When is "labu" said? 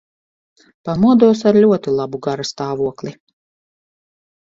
2.01-2.23